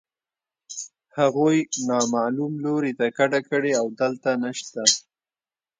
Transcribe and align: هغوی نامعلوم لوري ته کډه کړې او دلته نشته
هغوی 1.17 1.57
نامعلوم 1.87 2.53
لوري 2.65 2.91
ته 2.99 3.05
کډه 3.17 3.39
کړې 3.49 3.71
او 3.79 3.85
دلته 3.99 4.29
نشته 4.43 4.83